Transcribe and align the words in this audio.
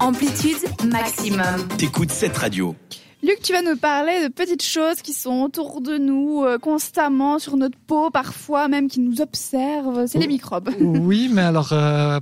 Amplitude 0.00 0.58
maximum. 0.90 1.68
T'écoutes 1.78 2.10
cette 2.10 2.36
radio. 2.36 2.74
Luc, 3.22 3.40
tu 3.42 3.52
vas 3.52 3.62
nous 3.62 3.76
parler 3.76 4.22
de 4.22 4.28
petites 4.28 4.62
choses 4.62 5.00
qui 5.00 5.14
sont 5.14 5.42
autour 5.42 5.80
de 5.80 5.96
nous 5.96 6.44
euh, 6.44 6.58
constamment, 6.58 7.38
sur 7.38 7.56
notre 7.56 7.78
peau, 7.78 8.10
parfois 8.10 8.68
même 8.68 8.88
qui 8.88 9.00
nous 9.00 9.22
observent. 9.22 10.06
C'est 10.06 10.18
les 10.18 10.26
microbes. 10.26 10.70
Oui, 10.78 11.30
mais 11.32 11.40
alors, 11.40 11.72
euh, 11.72 12.20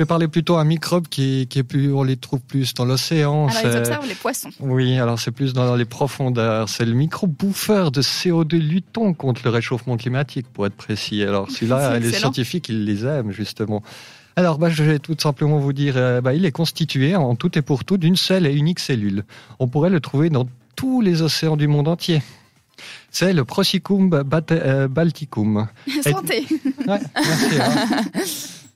vais 0.00 0.06
parler 0.06 0.28
plutôt 0.28 0.56
un 0.56 0.64
microbe 0.64 1.06
qui, 1.08 1.46
qui 1.48 1.58
est 1.58 1.62
plus, 1.62 1.92
on 1.92 2.02
les 2.02 2.16
trouve 2.16 2.40
plus 2.40 2.74
dans 2.74 2.84
l'océan. 2.84 3.48
Alors, 3.48 3.60
ils 3.64 3.70
c'est- 3.70 3.78
observent 3.78 4.08
les 4.08 4.14
poissons. 4.14 4.50
Oui, 4.60 4.98
alors 4.98 5.18
c'est 5.20 5.30
plus 5.30 5.52
dans 5.52 5.74
les 5.76 5.84
profondeurs. 5.84 6.68
C'est 6.68 6.84
le 6.84 6.92
microbe 6.94 7.32
bouffeur 7.32 7.90
de 7.90 8.02
CO2 8.02 8.56
luttons 8.58 9.14
contre 9.14 9.42
le 9.44 9.50
réchauffement 9.50 9.96
climatique, 9.96 10.46
pour 10.52 10.66
être 10.66 10.74
précis. 10.76 11.22
Alors 11.22 11.50
celui-là, 11.50 11.98
les 11.98 12.12
scientifiques, 12.12 12.68
ils 12.68 12.84
les 12.84 13.04
aiment 13.06 13.30
justement. 13.32 13.82
Alors, 14.36 14.58
bah, 14.58 14.70
je 14.70 14.82
vais 14.84 14.98
tout 14.98 15.16
simplement 15.18 15.58
vous 15.58 15.72
dire, 15.72 15.94
euh, 15.96 16.20
bah, 16.20 16.32
il 16.34 16.44
est 16.46 16.52
constitué 16.52 17.14
en 17.16 17.34
tout 17.34 17.58
et 17.58 17.62
pour 17.62 17.84
tout 17.84 17.98
d'une 17.98 18.16
seule 18.16 18.46
et 18.46 18.54
unique 18.54 18.78
cellule. 18.78 19.24
On 19.58 19.66
pourrait 19.68 19.90
le 19.90 20.00
trouver 20.00 20.30
dans 20.30 20.48
tous 20.76 21.00
les 21.00 21.20
océans 21.20 21.56
du 21.56 21.66
monde 21.68 21.88
entier. 21.88 22.22
C'est 23.10 23.34
le 23.34 23.44
Prosicum 23.44 24.08
bate- 24.08 24.52
euh, 24.52 24.88
balticum. 24.88 25.66
Santé. 26.02 26.46
Ouais, 26.88 26.98
merci. 27.14 27.60
hein. 27.60 28.04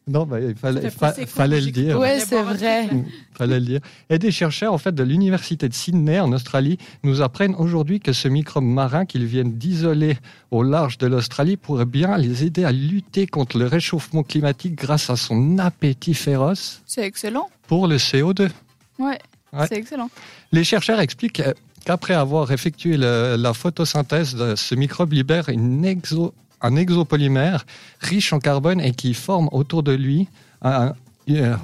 Non, 0.07 0.27
bah, 0.27 0.39
il 0.39 0.55
fallait, 0.55 0.91
fa- 0.91 1.15
le 1.47 1.61
dire. 1.71 1.99
Ouais, 1.99 2.21
c'est 2.21 2.43
vrai. 2.43 2.89
Fallait 3.33 3.59
le 3.59 3.65
dire. 3.65 3.81
Et 4.11 4.19
des 4.19 4.31
chercheurs 4.31 4.75
en 4.75 4.79
fait 4.79 4.95
de 4.95 5.03
l'université 5.03 5.67
de 5.67 5.73
Sydney 5.75 6.21
en 6.21 6.31
Australie 6.33 6.77
nous 7.05 7.23
apprennent 7.23 7.55
aujourd'hui 7.55 8.01
que 8.01 8.13
ce 8.13 8.29
microbe 8.29 8.65
marin 8.65 9.07
qu'ils 9.07 9.25
viennent 9.25 9.55
d'isoler 9.55 10.19
au 10.51 10.63
large 10.63 10.99
de 10.99 11.07
l'Australie 11.07 11.57
pourrait 11.57 11.87
bien 11.87 12.19
les 12.19 12.45
aider 12.45 12.65
à 12.65 12.73
lutter 12.73 13.27
contre 13.27 13.57
le 13.59 13.67
réchauffement 13.67 14.23
climatique 14.23 14.75
grâce 14.75 15.09
à 15.09 15.17
son 15.17 15.59
appétit 15.59 16.13
féroce 16.15 16.83
C'est 16.87 17.05
excellent. 17.07 17.49
pour 17.67 17.87
le 17.87 17.97
CO2. 17.97 18.51
Ouais. 18.99 19.19
Ouais. 19.55 19.67
C'est 19.69 19.77
excellent. 19.79 20.11
Les 20.53 20.65
chercheurs 20.65 21.01
expliquent 21.01 21.43
qu'après 21.85 22.13
avoir 22.13 22.53
effectué 22.53 22.99
le- 22.99 23.37
la 23.39 23.55
photosynthèse, 23.55 24.37
ce 24.55 24.75
microbe 24.75 25.13
libère 25.13 25.49
une 25.49 25.85
exo- 25.87 26.33
un 26.65 26.75
exopolymère 26.77 27.65
riche 28.01 28.33
en 28.33 28.41
carbone 28.41 28.81
et 28.81 28.93
qui 28.93 29.15
forme 29.15 29.49
autour 29.53 29.83
de 29.83 29.93
lui 29.93 30.27
un- 30.63 30.93
une, 31.27 31.57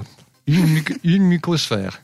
une 1.05 1.23
mucosphère. 1.25 2.01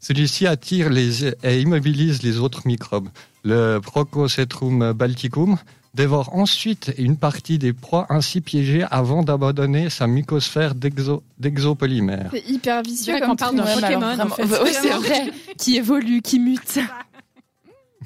Celui-ci 0.00 0.46
attire 0.46 0.90
les, 0.90 1.24
et 1.42 1.60
immobilise 1.60 2.22
les 2.22 2.38
autres 2.38 2.62
microbes. 2.66 3.08
Le 3.42 3.78
Prococetrum 3.78 4.92
balticum 4.92 5.56
dévore 5.94 6.34
ensuite 6.34 6.92
une 6.98 7.16
partie 7.16 7.58
des 7.58 7.72
proies 7.72 8.06
ainsi 8.10 8.40
piégées 8.40 8.84
avant 8.90 9.22
d'abandonner 9.22 9.88
sa 9.90 10.06
mucosphère 10.06 10.74
d'exo- 10.74 11.22
d'exopolymère. 11.38 12.30
C'est 12.32 12.48
hyper 12.50 12.82
vicieux 12.82 13.18
comme 13.20 13.30
qu'on 13.30 13.36
parle 13.36 13.56
d'un 13.56 13.64
Pokémon, 13.80 14.02
en 14.06 14.14
vraiment- 14.16 14.34
fait. 14.34 14.42
ouais, 14.62 14.72
c'est 14.72 14.90
vrai. 14.90 15.30
Qui 15.56 15.76
évolue, 15.76 16.20
qui 16.20 16.40
mute. 16.40 16.80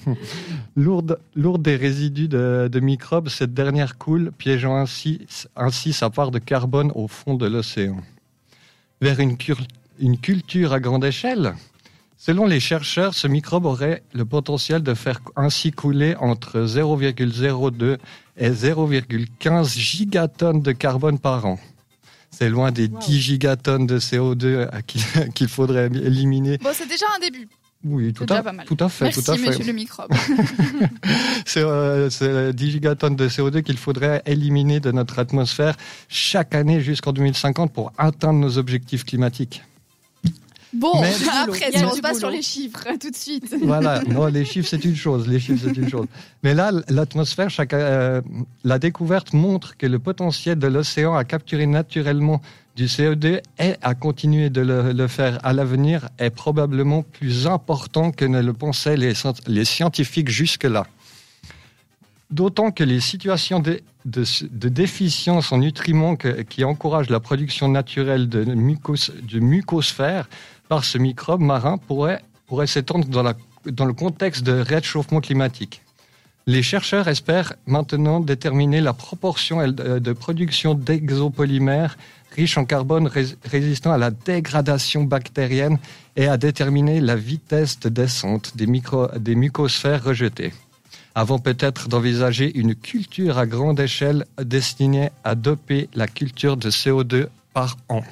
Lourde, 0.76 1.18
lourde 1.34 1.62
des 1.62 1.76
résidus 1.76 2.28
de, 2.28 2.68
de 2.70 2.80
microbes, 2.80 3.28
cette 3.28 3.54
dernière 3.54 3.98
coule, 3.98 4.32
piégeant 4.36 4.76
ainsi, 4.76 5.26
ainsi 5.56 5.92
sa 5.92 6.10
part 6.10 6.30
de 6.30 6.38
carbone 6.38 6.92
au 6.94 7.08
fond 7.08 7.34
de 7.34 7.46
l'océan. 7.46 8.00
Vers 9.00 9.20
une, 9.20 9.36
une 9.98 10.18
culture 10.18 10.72
à 10.72 10.80
grande 10.80 11.04
échelle 11.04 11.54
Selon 12.20 12.46
les 12.46 12.58
chercheurs, 12.58 13.14
ce 13.14 13.28
microbe 13.28 13.64
aurait 13.64 14.02
le 14.12 14.24
potentiel 14.24 14.82
de 14.82 14.92
faire 14.94 15.20
ainsi 15.36 15.70
couler 15.70 16.16
entre 16.16 16.66
0,02 16.66 17.96
et 18.36 18.50
0,15 18.50 19.78
gigatonnes 19.78 20.60
de 20.60 20.72
carbone 20.72 21.20
par 21.20 21.46
an. 21.46 21.60
C'est 22.32 22.48
loin 22.48 22.72
des 22.72 22.88
10 22.88 23.20
gigatonnes 23.20 23.86
de 23.86 24.00
CO2 24.00 24.68
qu'il 24.82 25.02
qu'il 25.34 25.46
faudrait 25.46 25.86
éliminer. 25.86 26.58
Bon, 26.58 26.70
c'est 26.74 26.88
déjà 26.88 27.06
un 27.16 27.20
début. 27.20 27.48
Oui, 27.84 28.12
tout 28.12 28.26
à, 28.28 28.42
pas 28.42 28.52
mal. 28.52 28.66
tout 28.66 28.76
à 28.80 28.88
fait. 28.88 29.04
Merci, 29.04 29.22
tout 29.22 29.30
à 29.30 29.36
fait. 29.36 29.46
monsieur 29.46 29.64
le 29.64 29.72
microbe. 29.72 30.10
C'est 31.46 31.62
euh, 31.62 32.10
c'est 32.10 32.52
10 32.52 32.70
gigatonnes 32.72 33.16
de 33.16 33.28
CO2 33.28 33.62
qu'il 33.62 33.76
faudrait 33.78 34.22
éliminer 34.26 34.80
de 34.80 34.90
notre 34.90 35.18
atmosphère 35.18 35.76
chaque 36.08 36.54
année 36.54 36.80
jusqu'en 36.80 37.12
2050 37.12 37.72
pour 37.72 37.92
atteindre 37.96 38.40
nos 38.40 38.58
objectifs 38.58 39.04
climatiques. 39.04 39.62
Bon, 40.72 41.00
Mais- 41.00 41.12
après, 41.42 41.70
si 41.72 41.84
on 41.84 41.94
se 41.94 42.00
base 42.00 42.18
sur 42.18 42.30
les 42.30 42.42
chiffres, 42.42 42.84
tout 43.00 43.10
de 43.10 43.16
suite. 43.16 43.54
Voilà, 43.62 44.02
non, 44.08 44.26
les 44.26 44.44
chiffres 44.44 44.68
c'est 44.68 44.84
une 44.84 44.96
chose, 44.96 45.26
les 45.26 45.40
chiffres 45.40 45.64
c'est 45.64 45.76
une 45.80 45.88
chose. 45.88 46.06
Mais 46.42 46.54
là, 46.54 46.70
l'atmosphère, 46.88 47.48
chaque, 47.48 47.72
euh, 47.72 48.20
la 48.64 48.78
découverte 48.78 49.32
montre 49.32 49.76
que 49.76 49.86
le 49.86 49.98
potentiel 49.98 50.58
de 50.58 50.66
l'océan 50.66 51.14
à 51.14 51.24
capturer 51.24 51.66
naturellement 51.66 52.42
du 52.78 52.86
CO2 52.86 53.40
et 53.58 53.74
à 53.82 53.94
continuer 53.96 54.50
de 54.50 54.60
le, 54.60 55.08
faire 55.08 55.44
à 55.44 55.52
l'avenir 55.52 56.08
est 56.18 56.30
probablement 56.30 57.02
plus 57.02 57.48
important 57.48 58.12
que 58.12 58.24
ne 58.24 58.40
le 58.40 58.52
pensaient 58.52 58.96
les, 58.96 59.14
scient- 59.14 59.42
les 59.48 59.64
scientifiques 59.64 60.28
jusque-là. 60.28 60.86
D'autant 62.30 62.70
que 62.70 62.84
les 62.84 63.00
situations 63.00 63.58
de, 63.58 63.80
déficience 64.04 65.50
en 65.50 65.58
nutriments 65.58 66.14
qui 66.14 66.62
encouragent 66.62 67.10
la 67.10 67.18
production 67.18 67.68
naturelle 67.68 68.28
de, 68.28 68.44
mucos, 68.44 69.10
de 69.22 69.40
mucosphère 69.40 70.28
par 70.68 70.84
ce 70.84 70.98
microbe 70.98 71.40
marin 71.40 71.78
pourraient, 71.78 72.22
s'étendre 72.66 73.08
dans 73.08 73.84
le 73.86 73.92
contexte 73.92 74.44
de 74.44 74.52
réchauffement 74.52 75.20
climatique. 75.20 75.82
Les 76.48 76.62
chercheurs 76.62 77.08
espèrent 77.08 77.52
maintenant 77.66 78.20
déterminer 78.20 78.80
la 78.80 78.94
proportion 78.94 79.60
euh, 79.60 80.00
de 80.00 80.12
production 80.14 80.72
d'exopolymères 80.74 81.98
riches 82.34 82.56
en 82.56 82.64
carbone 82.64 83.06
rés- 83.06 83.36
résistant 83.44 83.92
à 83.92 83.98
la 83.98 84.10
dégradation 84.10 85.04
bactérienne 85.04 85.78
et 86.16 86.26
à 86.26 86.38
déterminer 86.38 87.02
la 87.02 87.16
vitesse 87.16 87.78
de 87.80 87.90
descente 87.90 88.54
des 88.56 89.34
mucosphères 89.34 90.02
rejetées 90.02 90.54
avant 91.14 91.38
peut-être 91.38 91.88
d'envisager 91.88 92.56
une 92.58 92.74
culture 92.74 93.36
à 93.36 93.46
grande 93.46 93.80
échelle 93.80 94.24
destinée 94.42 95.10
à 95.24 95.34
doper 95.34 95.90
la 95.94 96.06
culture 96.06 96.56
de 96.56 96.70
CO2 96.70 97.26
par 97.52 97.76
an. 97.90 98.02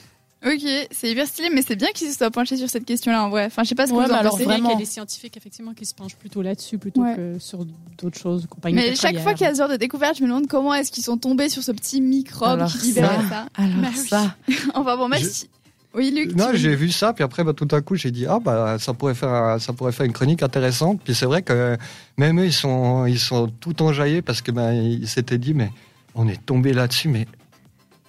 Ok, 0.47 0.63
c'est 0.93 1.11
hyper 1.11 1.27
stylé, 1.27 1.49
mais 1.53 1.61
c'est 1.63 1.75
bien 1.75 1.89
qu'ils 1.93 2.09
se 2.09 2.17
soient 2.19 2.31
penchés 2.31 2.57
sur 2.57 2.69
cette 2.71 2.85
question-là 2.85 3.25
en 3.25 3.31
vrai. 3.31 3.47
Enfin, 3.47 3.65
je 3.65 3.69
sais 3.71 3.75
pas 3.75 3.87
ce 3.87 3.93
que 3.93 3.97
Ouais, 3.97 4.05
vous 4.07 4.13
en 4.13 4.15
alors 4.15 4.31
pensez. 4.33 4.45
C'est 4.45 4.49
bien 4.49 4.55
qu'il 4.57 4.65
y 4.65 4.67
vraiment. 4.69 4.79
a 4.79 4.81
des 4.81 4.87
scientifiques 4.91 5.37
effectivement 5.37 5.75
qui 5.75 5.85
se 5.85 5.95
penchent 5.95 6.15
plutôt 6.15 6.41
là-dessus 6.41 6.79
plutôt 6.79 7.03
Ouais. 7.03 7.17
que 7.17 7.39
sur 7.41 7.67
d'autres 8.01 8.19
choses. 8.19 8.47
compagnie 8.49 8.77
Mais 8.77 8.95
chaque 8.95 9.19
fois 9.19 9.35
qu'il 9.35 9.45
y 9.47 9.51
a 9.51 9.55
ce 9.55 9.59
genre 9.59 9.69
de 9.69 9.77
découverte, 9.77 10.17
je 10.19 10.23
me 10.23 10.29
demande 10.29 10.47
comment 10.47 10.73
est-ce 10.73 10.93
qu'ils 10.93 11.03
sont 11.03 11.17
tombés 11.17 11.49
sur 11.49 11.63
ce 11.65 11.73
petit 11.73 12.01
microbe 12.01 12.51
Alors 12.61 12.71
qui 12.73 12.79
libérait 12.89 13.09
ça. 13.29 13.29
ça. 13.29 13.47
Alors 13.57 13.77
Bah 13.83 13.89
oui. 13.93 14.07
ça. 14.09 14.37
Enfin 14.75 14.97
bon, 14.97 15.09
merci. 15.09 15.49
Oui, 15.95 16.11
Luc. 16.15 16.37
Non, 16.37 16.49
j'ai 16.53 16.77
vu 16.77 16.91
ça, 16.93 17.13
puis 17.15 17.25
après, 17.25 17.43
bah, 17.43 17.55
tout 17.55 17.69
à 17.73 17.81
coup, 17.81 17.97
j'ai 17.97 18.11
dit, 18.11 18.27
ah, 18.27 18.39
bah, 18.39 18.77
ça 18.79 18.93
pourrait 18.93 19.15
faire, 19.15 19.31
un- 19.31 19.59
ça 19.59 19.73
pourrait 19.73 19.93
faire 19.93 20.05
une 20.05 20.13
chronique 20.13 20.43
intéressante. 20.43 21.01
Puis 21.03 21.15
c'est 21.15 21.25
vrai 21.25 21.41
que 21.43 21.77
même 22.19 22.39
eux, 22.39 22.45
ils 22.45 22.53
sont, 22.53 23.07
ils 23.07 23.19
sont 23.19 23.49
tout 23.61 23.83
enjaillés 23.83 24.21
parce 24.21 24.43
que, 24.43 24.51
bah, 24.53 24.75
ils 24.75 25.09
s'étaient 25.09 25.39
dit, 25.39 25.55
mais 25.55 25.71
on 26.15 26.29
est 26.29 26.45
tombé 26.45 26.75
là-dessus, 26.75 27.09
mais 27.09 27.27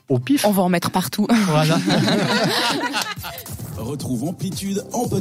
au 0.09 0.19
pif. 0.19 0.45
On 0.45 0.51
va 0.51 0.63
en 0.63 0.69
mettre 0.69 0.91
partout. 0.91 1.27
Voilà. 1.47 1.77
Retrouve 3.77 4.23
Amplitude 4.25 4.83
en 4.91 5.07
podcast. 5.07 5.13